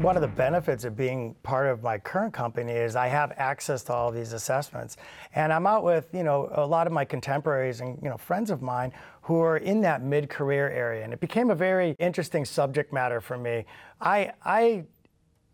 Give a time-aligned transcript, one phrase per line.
[0.00, 3.82] One of the benefits of being part of my current company is I have access
[3.82, 4.96] to all these assessments.
[5.34, 8.50] And I'm out with, you know, a lot of my contemporaries and, you know, friends
[8.50, 11.04] of mine who are in that mid-career area.
[11.04, 13.66] And it became a very interesting subject matter for me.
[14.00, 14.84] I, I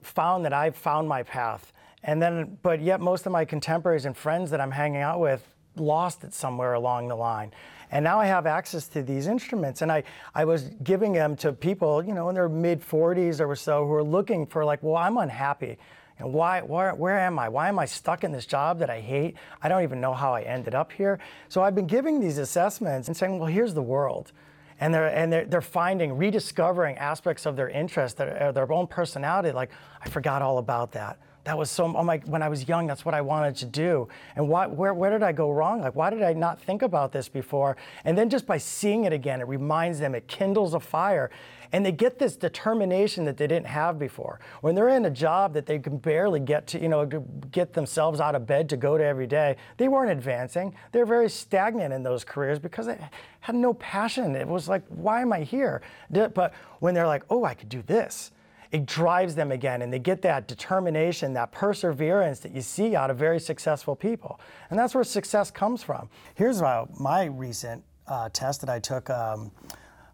[0.02, 1.72] found that I found my path.
[2.04, 5.44] And then, but yet most of my contemporaries and friends that I'm hanging out with
[5.76, 7.52] lost it somewhere along the line.
[7.90, 9.82] And now I have access to these instruments.
[9.82, 10.02] And I,
[10.34, 13.92] I was giving them to people, you know, in their mid 40s or so who
[13.94, 15.78] are looking for, like, well, I'm unhappy.
[16.18, 17.48] And why, where, where am I?
[17.48, 19.36] Why am I stuck in this job that I hate?
[19.62, 21.18] I don't even know how I ended up here.
[21.48, 24.32] So I've been giving these assessments and saying, well, here's the world.
[24.80, 29.52] And they're, and they're, they're finding, rediscovering aspects of their interest, their, their own personality.
[29.52, 29.70] Like,
[30.02, 33.20] I forgot all about that that was so, when I was young, that's what I
[33.20, 34.08] wanted to do.
[34.34, 35.80] And why, where, where did I go wrong?
[35.80, 37.76] Like, why did I not think about this before?
[38.04, 41.30] And then just by seeing it again, it reminds them, it kindles a fire.
[41.70, 44.40] And they get this determination that they didn't have before.
[44.60, 48.18] When they're in a job that they can barely get to, you know, get themselves
[48.20, 50.74] out of bed to go to every day, they weren't advancing.
[50.90, 52.98] They're very stagnant in those careers because they
[53.38, 54.34] had no passion.
[54.34, 55.80] It was like, why am I here?
[56.10, 58.32] But when they're like, oh, I could do this
[58.72, 63.10] it drives them again and they get that determination, that perseverance that you see out
[63.10, 64.40] of very successful people.
[64.70, 66.08] And that's where success comes from.
[66.34, 69.50] Here's uh, my recent uh, test that I took um,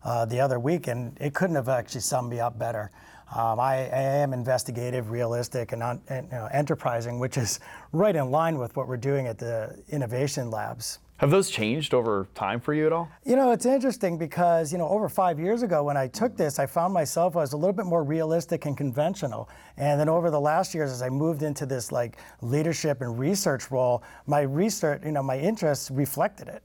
[0.04, 2.90] uh, the other week, and it couldn't have actually summed me up better.
[3.34, 7.60] Um, I, I, am investigative, realistic, and, and you know, enterprising, which is
[7.92, 10.98] right in line with what we're doing at the innovation labs.
[11.22, 13.08] Have those changed over time for you at all?
[13.24, 16.58] You know, it's interesting because, you know, over five years ago when I took this,
[16.58, 19.48] I found myself I was a little bit more realistic and conventional.
[19.76, 23.70] And then over the last years, as I moved into this like leadership and research
[23.70, 26.64] role, my research, you know, my interests reflected it.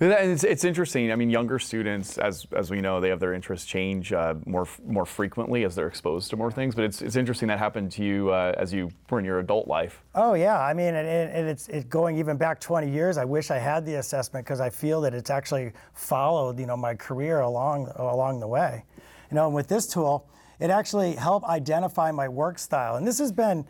[0.00, 1.10] It's, it's interesting.
[1.10, 4.66] I mean, younger students, as as we know, they have their interests change uh, more
[4.86, 6.74] more frequently as they're exposed to more things.
[6.74, 9.66] But it's it's interesting that happened to you uh, as you were in your adult
[9.66, 10.02] life.
[10.14, 13.18] Oh yeah, I mean, and, and it's it going even back 20 years.
[13.18, 16.76] I wish I had the assessment because I feel that it's actually followed you know
[16.76, 18.84] my career along along the way.
[19.30, 20.28] You know, and with this tool,
[20.60, 23.66] it actually helped identify my work style, and this has been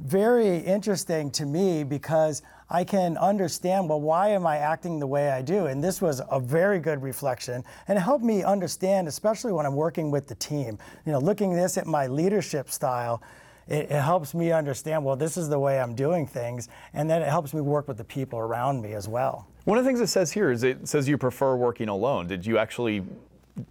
[0.00, 5.30] very interesting to me because I can understand, well, why am I acting the way
[5.30, 5.66] I do?
[5.66, 9.76] And this was a very good reflection and it helped me understand, especially when I'm
[9.76, 10.78] working with the team.
[11.06, 13.22] You know, looking this at my leadership style,
[13.68, 16.68] it, it, helps me understand, well, this is the way I'm doing things.
[16.92, 19.46] And then it helps me work with the people around me as well.
[19.64, 22.26] One of the things it says here is it says you prefer working alone.
[22.26, 23.04] Did you actually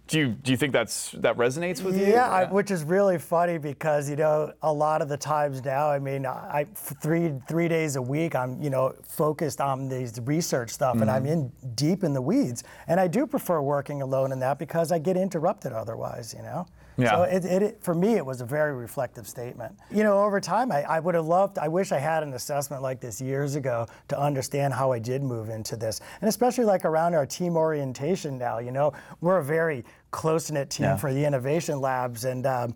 [0.06, 2.06] do you do you think that's that resonates with you?
[2.06, 5.90] Yeah, I, which is really funny because you know a lot of the times now,
[5.90, 10.70] I mean, I three three days a week, I'm you know focused on these research
[10.70, 11.02] stuff, mm-hmm.
[11.02, 14.58] and I'm in deep in the weeds, and I do prefer working alone in that
[14.58, 16.66] because I get interrupted otherwise, you know.
[16.96, 17.10] Yeah.
[17.10, 19.76] So it, it, for me, it was a very reflective statement.
[19.90, 22.82] You know, over time, I, I would have loved, I wish I had an assessment
[22.82, 26.00] like this years ago to understand how I did move into this.
[26.20, 29.73] And especially like around our team orientation now, you know, we're a very
[30.10, 30.96] close knit team yeah.
[30.96, 32.24] for the innovation labs.
[32.24, 32.74] And, um,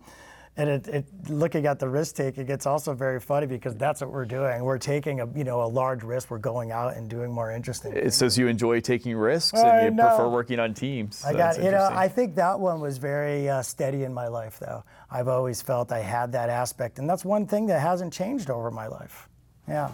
[0.58, 4.10] and it, it, looking at the risk taking, it's also very funny because that's what
[4.10, 4.64] we're doing.
[4.64, 6.32] We're taking a you know a large risk.
[6.32, 7.92] We're going out and doing more interesting.
[7.92, 8.16] It things.
[8.16, 11.24] says you enjoy taking risks and you prefer working on teams.
[11.24, 14.58] I got you know I think that one was very uh, steady in my life
[14.58, 14.82] though.
[15.10, 18.72] I've always felt I had that aspect, and that's one thing that hasn't changed over
[18.72, 19.28] my life.
[19.68, 19.92] Yeah.